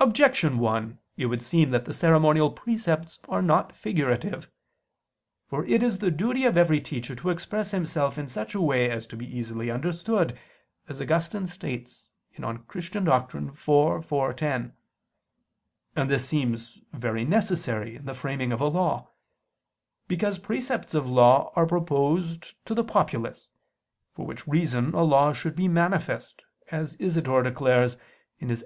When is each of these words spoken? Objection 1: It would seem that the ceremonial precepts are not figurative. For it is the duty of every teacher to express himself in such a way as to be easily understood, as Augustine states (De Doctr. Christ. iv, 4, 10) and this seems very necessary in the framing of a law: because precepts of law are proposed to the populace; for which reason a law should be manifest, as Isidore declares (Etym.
Objection 0.00 0.58
1: 0.60 0.98
It 1.18 1.26
would 1.26 1.42
seem 1.42 1.72
that 1.72 1.84
the 1.84 1.92
ceremonial 1.92 2.50
precepts 2.50 3.18
are 3.28 3.42
not 3.42 3.70
figurative. 3.76 4.48
For 5.46 5.66
it 5.66 5.82
is 5.82 5.98
the 5.98 6.10
duty 6.10 6.46
of 6.46 6.56
every 6.56 6.80
teacher 6.80 7.14
to 7.16 7.28
express 7.28 7.70
himself 7.70 8.16
in 8.16 8.28
such 8.28 8.54
a 8.54 8.62
way 8.62 8.88
as 8.88 9.06
to 9.08 9.14
be 9.14 9.26
easily 9.26 9.70
understood, 9.70 10.38
as 10.88 11.02
Augustine 11.02 11.46
states 11.46 12.08
(De 12.34 12.40
Doctr. 12.40 12.64
Christ. 12.64 12.96
iv, 12.96 13.58
4, 14.08 14.32
10) 14.32 14.72
and 15.96 16.08
this 16.08 16.26
seems 16.26 16.80
very 16.94 17.26
necessary 17.26 17.94
in 17.94 18.06
the 18.06 18.14
framing 18.14 18.52
of 18.52 18.60
a 18.62 18.68
law: 18.68 19.10
because 20.08 20.38
precepts 20.38 20.94
of 20.94 21.06
law 21.06 21.52
are 21.54 21.66
proposed 21.66 22.54
to 22.64 22.72
the 22.74 22.84
populace; 22.84 23.50
for 24.14 24.24
which 24.24 24.48
reason 24.48 24.94
a 24.94 25.02
law 25.02 25.34
should 25.34 25.54
be 25.54 25.68
manifest, 25.68 26.40
as 26.70 26.94
Isidore 26.94 27.42
declares 27.42 27.98
(Etym. 28.40 28.62